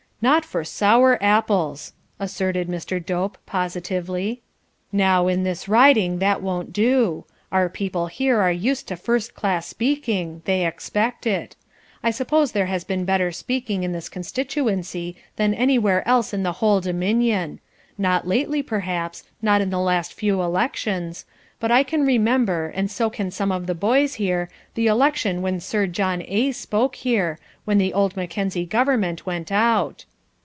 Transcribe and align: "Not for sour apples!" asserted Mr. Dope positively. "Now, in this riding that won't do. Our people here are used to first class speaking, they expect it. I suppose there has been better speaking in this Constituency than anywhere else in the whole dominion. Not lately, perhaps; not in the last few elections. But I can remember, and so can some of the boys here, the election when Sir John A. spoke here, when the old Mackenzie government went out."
"Not 0.23 0.45
for 0.45 0.63
sour 0.63 1.17
apples!" 1.19 1.93
asserted 2.19 2.67
Mr. 2.67 3.03
Dope 3.03 3.39
positively. 3.47 4.43
"Now, 4.91 5.27
in 5.27 5.41
this 5.41 5.67
riding 5.67 6.19
that 6.19 6.43
won't 6.43 6.71
do. 6.71 7.25
Our 7.51 7.69
people 7.69 8.05
here 8.05 8.37
are 8.39 8.51
used 8.51 8.87
to 8.89 8.95
first 8.95 9.33
class 9.33 9.65
speaking, 9.65 10.43
they 10.45 10.63
expect 10.67 11.25
it. 11.25 11.55
I 12.03 12.11
suppose 12.11 12.51
there 12.51 12.67
has 12.67 12.83
been 12.83 13.03
better 13.03 13.31
speaking 13.31 13.81
in 13.81 13.93
this 13.93 14.09
Constituency 14.09 15.15
than 15.37 15.55
anywhere 15.55 16.07
else 16.07 16.35
in 16.35 16.43
the 16.43 16.51
whole 16.61 16.81
dominion. 16.81 17.59
Not 17.97 18.27
lately, 18.27 18.61
perhaps; 18.61 19.23
not 19.41 19.59
in 19.59 19.71
the 19.71 19.79
last 19.79 20.13
few 20.13 20.39
elections. 20.43 21.25
But 21.59 21.71
I 21.71 21.81
can 21.81 22.05
remember, 22.05 22.67
and 22.75 22.91
so 22.91 23.09
can 23.09 23.31
some 23.31 23.51
of 23.51 23.65
the 23.65 23.73
boys 23.73 24.13
here, 24.13 24.49
the 24.75 24.85
election 24.85 25.41
when 25.41 25.59
Sir 25.59 25.87
John 25.87 26.21
A. 26.27 26.51
spoke 26.51 26.97
here, 26.97 27.39
when 27.65 27.79
the 27.79 27.91
old 27.91 28.15
Mackenzie 28.15 28.67
government 28.67 29.25
went 29.25 29.51
out." 29.51 30.05